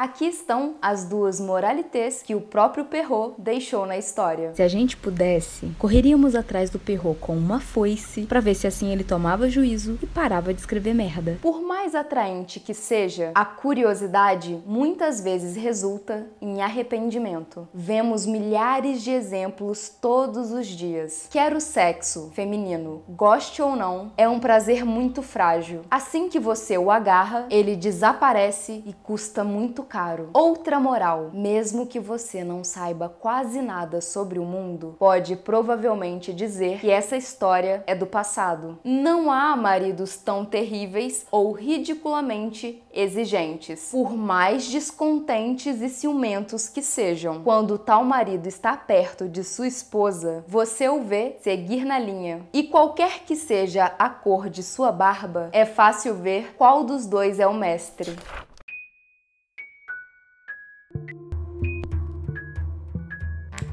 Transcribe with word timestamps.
Aqui 0.00 0.24
estão 0.24 0.76
as 0.80 1.04
duas 1.04 1.38
moralités 1.38 2.22
que 2.22 2.34
o 2.34 2.40
próprio 2.40 2.86
Perrault 2.86 3.34
deixou 3.36 3.84
na 3.84 3.98
história. 3.98 4.54
Se 4.54 4.62
a 4.62 4.66
gente 4.66 4.96
pudesse, 4.96 5.74
correríamos 5.78 6.34
atrás 6.34 6.70
do 6.70 6.78
Perrault 6.78 7.20
com 7.20 7.36
uma 7.36 7.60
foice 7.60 8.22
para 8.22 8.40
ver 8.40 8.54
se 8.54 8.66
assim 8.66 8.90
ele 8.90 9.04
tomava 9.04 9.50
juízo 9.50 9.98
e 10.02 10.06
parava 10.06 10.54
de 10.54 10.60
escrever 10.60 10.94
merda. 10.94 11.38
Por 11.42 11.60
mais 11.60 11.94
atraente 11.94 12.58
que 12.58 12.72
seja, 12.72 13.32
a 13.34 13.44
curiosidade 13.44 14.58
muitas 14.64 15.20
vezes 15.20 15.54
resulta 15.54 16.26
em 16.40 16.62
arrependimento. 16.62 17.68
Vemos 17.74 18.24
milhares 18.24 19.02
de 19.02 19.10
exemplos 19.10 19.90
todos 20.00 20.50
os 20.50 20.66
dias. 20.66 21.28
Quer 21.30 21.52
o 21.52 21.60
sexo 21.60 22.30
feminino, 22.32 23.02
goste 23.06 23.60
ou 23.60 23.76
não, 23.76 24.12
é 24.16 24.26
um 24.26 24.40
prazer 24.40 24.82
muito 24.82 25.20
frágil. 25.20 25.82
Assim 25.90 26.30
que 26.30 26.40
você 26.40 26.78
o 26.78 26.90
agarra, 26.90 27.44
ele 27.50 27.76
desaparece 27.76 28.82
e 28.86 28.94
custa 29.02 29.44
muito 29.44 29.89
caro. 29.90 30.30
Outra 30.32 30.78
moral: 30.78 31.30
mesmo 31.34 31.86
que 31.86 31.98
você 31.98 32.44
não 32.44 32.62
saiba 32.62 33.08
quase 33.08 33.60
nada 33.60 34.00
sobre 34.00 34.38
o 34.38 34.44
mundo, 34.44 34.94
pode 34.98 35.34
provavelmente 35.34 36.32
dizer 36.32 36.78
que 36.78 36.90
essa 36.90 37.16
história 37.16 37.82
é 37.86 37.94
do 37.94 38.06
passado. 38.06 38.78
Não 38.84 39.30
há 39.30 39.56
maridos 39.56 40.16
tão 40.16 40.44
terríveis 40.44 41.26
ou 41.30 41.50
ridiculamente 41.50 42.82
exigentes, 42.92 43.90
por 43.90 44.16
mais 44.16 44.68
descontentes 44.68 45.80
e 45.80 45.88
ciumentos 45.88 46.68
que 46.68 46.82
sejam. 46.82 47.42
Quando 47.42 47.78
tal 47.78 48.04
marido 48.04 48.46
está 48.46 48.76
perto 48.76 49.28
de 49.28 49.42
sua 49.42 49.66
esposa, 49.66 50.44
você 50.46 50.88
o 50.88 51.02
vê 51.02 51.36
seguir 51.40 51.84
na 51.84 51.98
linha. 51.98 52.46
E 52.52 52.62
qualquer 52.62 53.24
que 53.24 53.34
seja 53.34 53.92
a 53.98 54.08
cor 54.08 54.48
de 54.48 54.62
sua 54.62 54.92
barba, 54.92 55.48
é 55.52 55.64
fácil 55.64 56.14
ver 56.14 56.54
qual 56.56 56.84
dos 56.84 57.06
dois 57.06 57.40
é 57.40 57.46
o 57.46 57.54
mestre. 57.54 58.16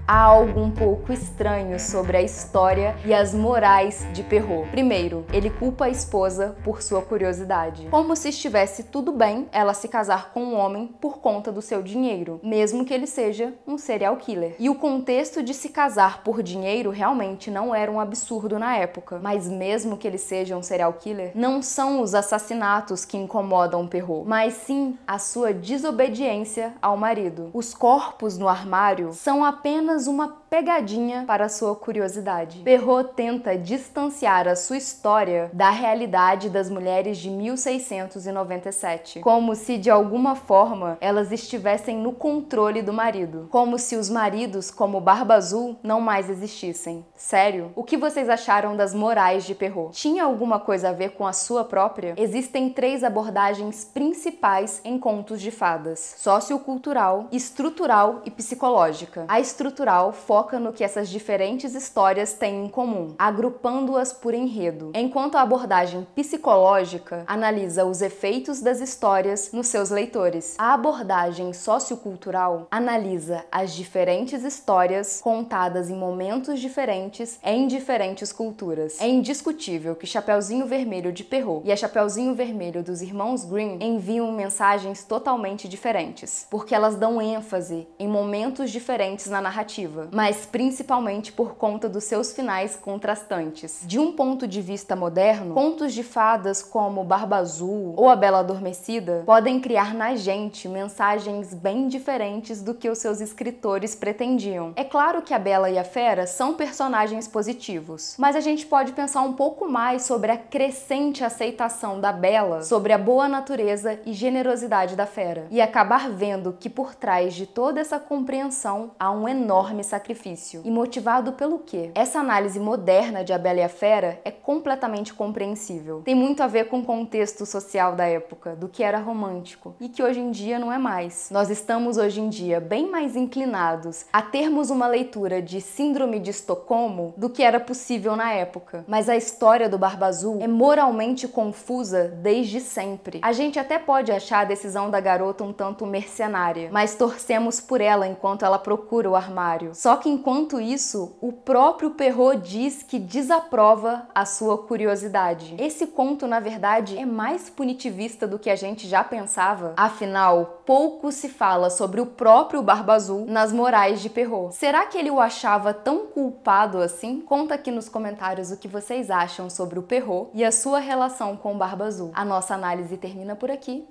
Há 0.08 0.22
algo 0.22 0.62
um 0.62 0.72
pouco 0.72 1.12
estranho 1.12 1.78
sobre 1.78 2.16
a 2.16 2.22
história 2.22 2.96
e 3.04 3.14
as 3.14 3.34
morais 3.34 4.08
de 4.14 4.24
Perrault. 4.24 4.70
Primeiro, 4.70 5.26
ele 5.34 5.50
culpa 5.50 5.86
a 5.86 5.90
esposa 5.90 6.56
por 6.64 6.82
sua 6.82 7.02
curiosidade, 7.02 7.88
como 7.92 8.16
se 8.16 8.30
estivesse 8.30 8.84
tudo 8.84 9.12
bem 9.12 9.50
ela 9.52 9.74
se 9.74 9.90
casar 9.90 10.32
com 10.32 10.42
um 10.42 10.56
homem 10.56 10.88
por 11.02 11.18
conta 11.18 11.52
do 11.52 11.62
seu 11.62 11.84
dinheiro, 11.84 12.40
mesmo 12.42 12.86
que 12.86 12.94
ele 12.94 13.06
seja 13.06 13.54
um 13.68 13.78
serial 13.78 14.16
killer. 14.16 14.56
E 14.58 14.70
o 14.70 14.76
contexto 14.76 15.44
de 15.44 15.54
se 15.54 15.70
casar 15.70 16.24
por 16.24 16.42
dinheiro 16.42 16.90
realmente 16.90 17.52
não 17.52 17.76
era 17.76 17.92
um 17.92 18.00
absurdo 18.00 18.58
na 18.58 18.78
época, 18.78 19.20
mas 19.22 19.50
mesmo 19.50 19.98
que 19.98 20.08
ele 20.08 20.18
seja 20.18 20.56
um 20.56 20.64
serial 20.64 20.94
killer, 20.94 21.32
não 21.36 21.62
são 21.62 22.02
os 22.02 22.16
assassinatos 22.16 23.04
que 23.04 23.18
incomodam 23.18 23.86
Perrault, 23.86 24.28
mas 24.28 24.54
sim 24.54 24.98
a 25.06 25.20
sua 25.20 25.54
desobediência 25.54 26.74
ao 26.82 26.96
marido. 26.96 27.50
Os 27.54 27.74
corpos 27.74 28.38
no 28.38 28.48
armário 28.48 29.12
são 29.12 29.44
apenas 29.44 29.97
apenas 29.98 30.06
uma 30.06 30.28
pegadinha 30.50 31.24
para 31.28 31.50
sua 31.50 31.76
curiosidade. 31.76 32.60
Perrault 32.60 33.14
tenta 33.16 33.58
distanciar 33.58 34.48
a 34.48 34.56
sua 34.56 34.78
história 34.78 35.50
da 35.54 35.70
realidade 35.70 36.50
das 36.50 36.70
mulheres 36.70 37.18
de 37.18 37.30
1697, 37.30 39.20
como 39.20 39.56
se 39.56 39.78
de 39.78 39.90
alguma 39.90 40.36
forma 40.36 40.98
elas 41.02 41.32
estivessem 41.32 41.98
no 41.98 42.14
controle 42.14 42.82
do 42.82 42.94
marido, 42.94 43.48
como 43.52 43.78
se 43.78 43.96
os 43.96 44.10
maridos 44.10 44.72
como 44.72 45.02
Barba 45.02 45.36
Azul 45.36 45.78
não 45.84 46.00
mais 46.00 46.30
existissem. 46.30 47.06
Sério? 47.16 47.72
O 47.76 47.84
que 47.84 47.98
vocês 47.98 48.30
acharam 48.30 48.76
das 48.76 48.94
morais 48.94 49.46
de 49.46 49.54
Perrault? 49.54 49.98
Tinha 49.98 50.24
alguma 50.24 50.60
coisa 50.60 50.90
a 50.90 50.94
ver 50.94 51.12
com 51.12 51.28
a 51.28 51.34
sua 51.34 51.64
própria? 51.64 52.14
Existem 52.18 52.70
três 52.70 53.04
abordagens 53.04 53.84
principais 53.84 54.82
em 54.84 54.98
contos 54.98 55.42
de 55.42 55.52
fadas: 55.52 56.16
sociocultural, 56.18 57.28
estrutural 57.32 58.22
e 58.26 58.32
psicológica. 58.32 59.26
A 59.28 59.40
estrutural 59.40 60.14
foca 60.38 60.60
no 60.60 60.72
que 60.72 60.84
essas 60.84 61.10
diferentes 61.10 61.74
histórias 61.74 62.34
têm 62.34 62.66
em 62.66 62.70
comum, 62.70 63.16
agrupando-as 63.18 64.14
por 64.14 64.36
enredo, 64.36 64.92
enquanto 64.94 65.34
a 65.36 65.42
abordagem 65.42 66.06
psicológica 66.14 67.24
analisa 67.26 67.86
os 67.86 68.04
efeitos 68.04 68.62
das 68.62 68.80
histórias 68.80 69.52
nos 69.52 69.66
seus 69.66 69.90
leitores. 69.90 70.54
A 70.60 70.76
abordagem 70.76 71.54
sociocultural 71.54 72.68
analisa 72.70 73.46
as 73.52 73.74
diferentes 73.74 74.44
histórias 74.44 75.22
contadas 75.24 75.90
em 75.90 75.96
momentos 75.96 76.60
diferentes 76.60 77.40
em 77.44 77.66
diferentes 77.66 78.32
culturas. 78.32 79.02
É 79.02 79.10
indiscutível 79.10 79.96
que 79.96 80.06
Chapeuzinho 80.06 80.68
Vermelho 80.68 81.12
de 81.12 81.24
Perrault 81.24 81.68
e 81.68 81.72
a 81.72 81.76
Chapeuzinho 81.76 82.36
Vermelho 82.36 82.84
dos 82.84 83.02
irmãos 83.02 83.44
Grimm 83.44 83.80
enviam 83.82 84.32
mensagens 84.32 85.04
totalmente 85.04 85.68
diferentes, 85.68 86.46
porque 86.52 86.76
elas 86.76 86.96
dão 86.96 87.20
ênfase 87.20 87.88
em 87.98 88.08
momentos 88.08 88.70
diferentes 88.70 89.26
na 89.26 89.42
narrativa, 89.42 90.10
mas 90.12 90.27
principalmente 90.36 91.32
por 91.32 91.56
conta 91.56 91.88
dos 91.88 92.04
seus 92.04 92.34
finais 92.34 92.76
contrastantes. 92.76 93.82
De 93.86 93.98
um 93.98 94.12
ponto 94.12 94.48
de 94.48 94.62
vista 94.62 94.96
moderno, 94.96 95.54
contos 95.54 95.94
de 95.94 96.04
fadas 96.04 96.62
como 96.62 97.04
Barba 97.04 97.38
Azul 97.38 97.94
ou 97.96 98.10
A 98.10 98.16
Bela 98.16 98.40
Adormecida 98.40 99.24
podem 99.26 99.60
criar 99.60 99.94
na 99.94 100.16
gente 100.16 100.68
mensagens 100.68 101.54
bem 101.54 101.88
diferentes 101.88 102.62
do 102.62 102.74
que 102.74 102.90
os 102.90 102.98
seus 102.98 103.22
escritores 103.22 103.96
pretendiam. 103.96 104.74
É 104.76 104.84
claro 104.84 105.22
que 105.22 105.34
a 105.34 105.40
Bela 105.40 105.70
e 105.70 105.78
a 105.78 105.84
Fera 105.84 106.28
são 106.28 106.56
personagens 106.56 107.28
positivos, 107.28 108.16
mas 108.18 108.36
a 108.36 108.42
gente 108.42 108.66
pode 108.66 108.92
pensar 108.92 109.22
um 109.22 109.34
pouco 109.34 109.70
mais 109.70 110.04
sobre 110.04 110.32
a 110.32 110.38
crescente 110.38 111.24
aceitação 111.24 112.02
da 112.02 112.12
Bela, 112.12 112.64
sobre 112.64 112.92
a 112.92 112.98
boa 112.98 113.30
natureza 113.30 114.00
e 114.06 114.12
generosidade 114.12 114.96
da 114.96 115.06
Fera, 115.06 115.48
e 115.50 115.62
acabar 115.62 116.10
vendo 116.10 116.58
que 116.60 116.70
por 116.70 116.96
trás 116.96 117.34
de 117.34 117.46
toda 117.46 117.80
essa 117.80 118.00
compreensão 118.00 118.92
há 119.00 119.10
um 119.12 119.28
enorme 119.28 119.84
sacrifício 119.84 120.17
sacrifício. 120.18 120.62
E 120.66 120.72
motivado 120.72 121.34
pelo 121.34 121.60
quê? 121.60 121.92
Essa 121.94 122.20
análise 122.20 122.60
moderna 122.60 123.24
de 123.24 123.32
A 123.32 123.38
Bela 123.38 123.60
e 123.60 123.64
a 123.64 123.70
Fera 123.70 124.20
é 124.26 124.32
completamente 124.32 125.14
compreensível. 125.14 126.02
Tem 126.04 126.16
muito 126.16 126.42
a 126.42 126.48
ver 126.48 126.68
com 126.68 126.80
o 126.80 126.86
contexto 126.86 127.46
social 127.46 127.96
da 127.96 128.06
época, 128.06 128.56
do 128.56 128.68
que 128.68 128.84
era 128.84 128.98
romântico 128.98 129.76
e 129.80 129.88
que 129.88 130.02
hoje 130.02 130.20
em 130.20 130.32
dia 130.32 130.58
não 130.58 130.74
é 130.74 130.78
mais. 130.78 131.30
Nós 131.32 131.50
estamos 131.50 131.98
hoje 131.98 132.20
em 132.20 132.30
dia 132.30 132.60
bem 132.60 132.90
mais 132.90 133.16
inclinados 133.16 134.06
a 134.12 134.22
termos 134.22 134.70
uma 134.70 134.88
leitura 134.88 135.42
de 135.42 135.62
Síndrome 135.62 136.20
de 136.20 136.32
Estocolmo 136.32 137.14
do 137.16 137.30
que 137.30 137.44
era 137.44 137.60
possível 137.60 138.16
na 138.16 138.34
época. 138.34 138.84
Mas 138.88 139.08
a 139.08 139.16
história 139.16 139.70
do 139.70 139.78
Barba 139.78 140.08
Azul 140.08 140.40
é 140.42 140.48
moralmente 140.48 141.28
confusa 141.28 142.08
desde 142.08 142.60
sempre. 142.60 143.20
A 143.22 143.32
gente 143.32 143.60
até 143.60 143.78
pode 143.78 144.12
achar 144.12 144.40
a 144.40 144.46
decisão 144.46 144.90
da 144.90 145.00
garota 145.00 145.44
um 145.44 145.54
tanto 145.54 145.86
mercenária, 145.86 146.70
mas 146.72 146.96
torcemos 146.96 147.62
por 147.62 147.82
ela 147.82 148.08
enquanto 148.08 148.44
ela 148.44 148.58
procura 148.58 149.10
o 149.10 149.16
armário. 149.16 149.76
Só 149.76 149.98
que 150.08 150.14
enquanto 150.14 150.62
isso, 150.62 151.18
o 151.20 151.34
próprio 151.34 151.92
Perrault 151.92 152.42
diz 152.48 152.82
que 152.82 152.98
desaprova 152.98 154.08
a 154.16 154.26
sua 154.26 154.58
curiosidade. 154.58 155.54
Esse 155.60 155.86
conto, 155.88 156.26
na 156.26 156.40
verdade, 156.40 156.98
é 156.98 157.06
mais 157.06 157.50
punitivista 157.50 158.26
do 158.26 158.40
que 158.40 158.50
a 158.50 158.56
gente 158.56 158.88
já 158.88 159.04
pensava. 159.04 159.74
Afinal, 159.76 160.64
pouco 160.66 161.12
se 161.12 161.28
fala 161.28 161.70
sobre 161.70 162.00
o 162.00 162.06
próprio 162.06 162.64
Barba 162.64 162.94
Azul 162.94 163.26
nas 163.28 163.52
morais 163.52 164.00
de 164.00 164.10
Perrault. 164.10 164.56
Será 164.56 164.86
que 164.86 164.98
ele 164.98 165.12
o 165.12 165.20
achava 165.20 165.74
tão 165.74 166.08
culpado 166.08 166.78
assim? 166.78 167.20
Conta 167.20 167.56
aqui 167.56 167.70
nos 167.70 167.90
comentários 167.90 168.50
o 168.50 168.58
que 168.58 168.70
vocês 168.70 169.12
acham 169.12 169.50
sobre 169.50 169.78
o 169.78 169.84
Perrault 169.84 170.30
e 170.34 170.46
a 170.46 170.54
sua 170.54 170.80
relação 170.80 171.36
com 171.36 171.54
o 171.54 171.58
Barba 171.58 171.84
Azul. 171.84 172.12
A 172.14 172.24
nossa 172.24 172.56
análise 172.56 172.96
termina 172.96 173.36
por 173.36 173.52
aqui. 173.52 173.86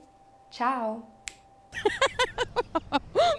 Tchau! 0.49 1.03